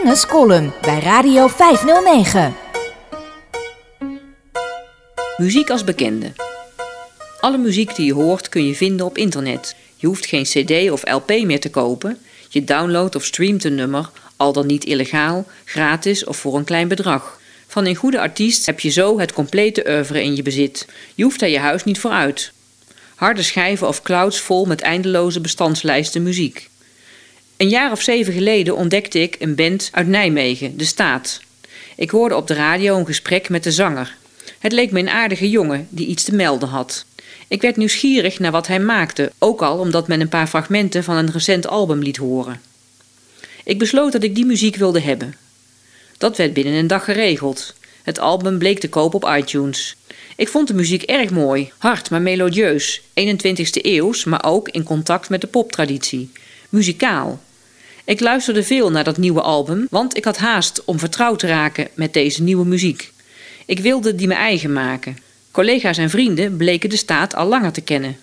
[0.00, 2.54] Inge's column bij Radio 509.
[5.36, 6.32] Muziek als bekende.
[7.40, 9.76] Alle muziek die je hoort kun je vinden op internet.
[9.96, 12.18] Je hoeft geen cd of lp meer te kopen.
[12.48, 16.88] Je downloadt of streamt een nummer, al dan niet illegaal, gratis of voor een klein
[16.88, 17.40] bedrag.
[17.66, 20.88] Van een goede artiest heb je zo het complete oeuvre in je bezit.
[21.14, 22.52] Je hoeft daar je huis niet voor uit.
[23.14, 26.70] Harde schijven of clouds vol met eindeloze bestandslijsten muziek.
[27.62, 31.40] Een jaar of zeven geleden ontdekte ik een band uit Nijmegen, De Staat.
[31.96, 34.16] Ik hoorde op de radio een gesprek met de zanger.
[34.58, 37.04] Het leek me een aardige jongen die iets te melden had.
[37.48, 41.16] Ik werd nieuwsgierig naar wat hij maakte, ook al omdat men een paar fragmenten van
[41.16, 42.60] een recent album liet horen.
[43.64, 45.36] Ik besloot dat ik die muziek wilde hebben.
[46.18, 47.74] Dat werd binnen een dag geregeld.
[48.02, 49.96] Het album bleek te koop op iTunes.
[50.36, 55.28] Ik vond de muziek erg mooi, hard maar melodieus, 21ste eeuws, maar ook in contact
[55.28, 56.30] met de poptraditie.
[56.68, 57.40] Muzikaal.
[58.04, 61.88] Ik luisterde veel naar dat nieuwe album, want ik had haast om vertrouwd te raken
[61.94, 63.12] met deze nieuwe muziek.
[63.66, 65.16] Ik wilde die me eigen maken.
[65.50, 68.16] Collega's en vrienden bleken de staat al langer te kennen.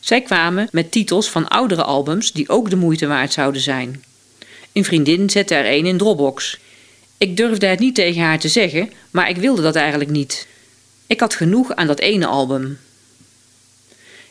[0.00, 4.02] Zij kwamen met titels van oudere albums die ook de moeite waard zouden zijn.
[4.72, 6.58] Een vriendin zette er een in Dropbox.
[7.18, 10.46] Ik durfde het niet tegen haar te zeggen, maar ik wilde dat eigenlijk niet.
[11.06, 12.78] Ik had genoeg aan dat ene album.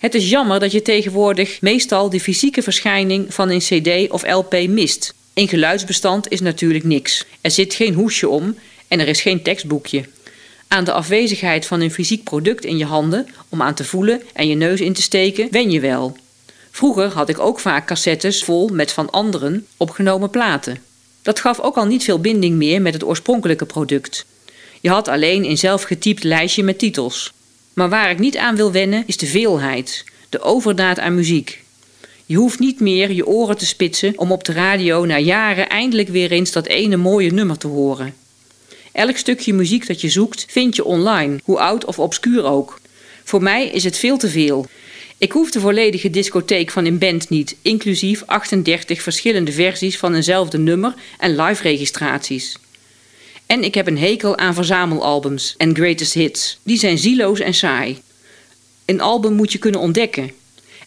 [0.00, 4.68] Het is jammer dat je tegenwoordig meestal de fysieke verschijning van een CD of LP
[4.68, 5.14] mist.
[5.34, 7.24] Een geluidsbestand is natuurlijk niks.
[7.40, 8.54] Er zit geen hoesje om
[8.88, 10.04] en er is geen tekstboekje.
[10.68, 14.48] Aan de afwezigheid van een fysiek product in je handen om aan te voelen en
[14.48, 16.16] je neus in te steken, wen je wel.
[16.70, 20.78] Vroeger had ik ook vaak cassettes vol met van anderen opgenomen platen.
[21.22, 24.26] Dat gaf ook al niet veel binding meer met het oorspronkelijke product.
[24.80, 27.32] Je had alleen een zelfgetypt lijstje met titels.
[27.80, 31.62] Maar waar ik niet aan wil wennen is de veelheid, de overdaad aan muziek.
[32.26, 36.08] Je hoeft niet meer je oren te spitsen om op de radio na jaren eindelijk
[36.08, 38.14] weer eens dat ene mooie nummer te horen.
[38.92, 42.80] Elk stukje muziek dat je zoekt vind je online, hoe oud of obscuur ook.
[43.24, 44.66] Voor mij is het veel te veel.
[45.18, 50.58] Ik hoef de volledige discotheek van een band niet, inclusief 38 verschillende versies van eenzelfde
[50.58, 52.56] nummer en live registraties.
[53.50, 56.58] En ik heb een hekel aan verzamelalbums en greatest hits.
[56.62, 57.98] Die zijn zieloos en saai.
[58.84, 60.32] Een album moet je kunnen ontdekken.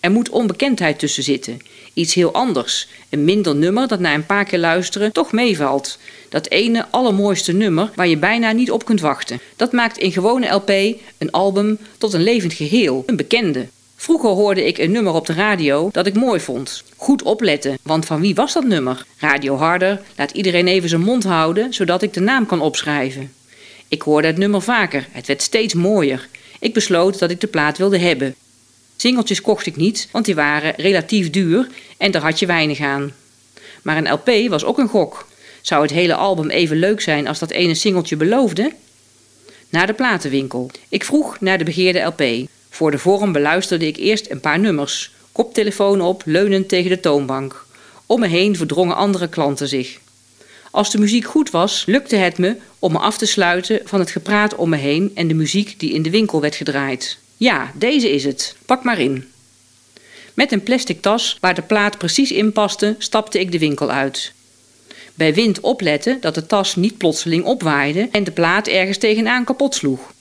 [0.00, 1.58] Er moet onbekendheid tussen zitten.
[1.94, 2.88] Iets heel anders.
[3.08, 5.98] Een minder nummer dat na een paar keer luisteren toch meevalt.
[6.28, 9.40] Dat ene allermooiste nummer waar je bijna niet op kunt wachten.
[9.56, 10.70] Dat maakt een gewone LP,
[11.18, 13.02] een album, tot een levend geheel.
[13.06, 13.66] Een bekende.
[14.02, 16.84] Vroeger hoorde ik een nummer op de radio dat ik mooi vond.
[16.96, 19.04] Goed opletten, want van wie was dat nummer?
[19.18, 23.32] Radio Harder laat iedereen even zijn mond houden, zodat ik de naam kan opschrijven.
[23.88, 26.28] Ik hoorde het nummer vaker, het werd steeds mooier.
[26.58, 28.34] Ik besloot dat ik de plaat wilde hebben.
[28.96, 33.12] Singeltjes kocht ik niet, want die waren relatief duur en daar had je weinig aan.
[33.82, 35.28] Maar een LP was ook een gok.
[35.60, 38.72] Zou het hele album even leuk zijn als dat ene singeltje beloofde?
[39.68, 40.70] Naar de platenwinkel.
[40.88, 42.48] Ik vroeg naar de begeerde LP.
[42.70, 47.66] Voor de vorm beluisterde ik eerst een paar nummers, koptelefoon op, leunend tegen de toonbank.
[48.06, 49.98] Om me heen verdrongen andere klanten zich.
[50.70, 54.10] Als de muziek goed was, lukte het me om me af te sluiten van het
[54.10, 57.18] gepraat om me heen en de muziek die in de winkel werd gedraaid.
[57.36, 58.56] Ja, deze is het.
[58.66, 59.30] Pak maar in.
[60.34, 64.32] Met een plastic tas waar de plaat precies in paste, stapte ik de winkel uit.
[65.14, 69.74] Bij wind opletten dat de tas niet plotseling opwaaide en de plaat ergens tegenaan kapot
[69.74, 70.12] sloeg.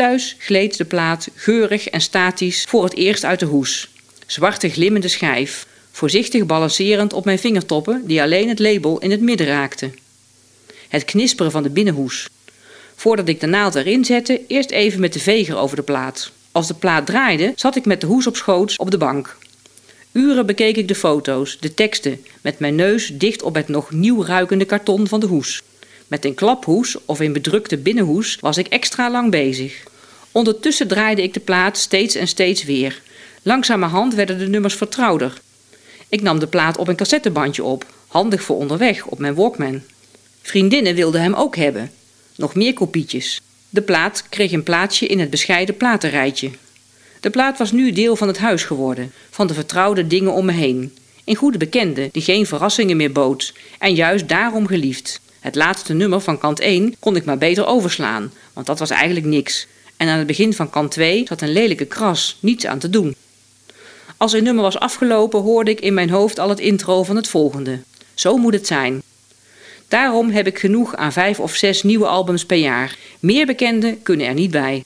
[0.00, 3.90] Thuis gleed de plaat geurig en statisch voor het eerst uit de hoes.
[4.26, 9.46] Zwarte glimmende schijf, voorzichtig balancerend op mijn vingertoppen die alleen het label in het midden
[9.46, 9.94] raakten.
[10.88, 12.28] Het knisperen van de binnenhoes.
[12.94, 16.30] Voordat ik de naald erin zette, eerst even met de veger over de plaat.
[16.52, 19.36] Als de plaat draaide, zat ik met de hoes op schoot op de bank.
[20.12, 24.24] Uren bekeek ik de foto's, de teksten, met mijn neus dicht op het nog nieuw
[24.24, 25.62] ruikende karton van de hoes.
[26.06, 29.88] Met een klaphoes of een bedrukte binnenhoes was ik extra lang bezig.
[30.32, 33.02] Ondertussen draaide ik de plaat steeds en steeds weer.
[33.42, 35.40] Langzamerhand werden de nummers vertrouwder.
[36.08, 39.82] Ik nam de plaat op een cassettebandje op, handig voor onderweg op mijn Walkman.
[40.42, 41.90] Vriendinnen wilden hem ook hebben.
[42.36, 43.40] Nog meer kopietjes.
[43.68, 46.50] De plaat kreeg een plaatsje in het bescheiden platenrijtje.
[47.20, 50.52] De plaat was nu deel van het huis geworden, van de vertrouwde dingen om me
[50.52, 50.96] heen.
[51.24, 55.20] Een goede bekende die geen verrassingen meer bood en juist daarom geliefd.
[55.40, 59.26] Het laatste nummer van kant 1 kon ik maar beter overslaan, want dat was eigenlijk
[59.26, 59.66] niks.
[60.00, 63.14] En aan het begin van kant 2 zat een lelijke kras, niets aan te doen.
[64.16, 67.28] Als een nummer was afgelopen, hoorde ik in mijn hoofd al het intro van het
[67.28, 67.78] volgende.
[68.14, 69.02] Zo moet het zijn.
[69.88, 72.96] Daarom heb ik genoeg aan vijf of zes nieuwe albums per jaar.
[73.18, 74.84] Meer bekende kunnen er niet bij.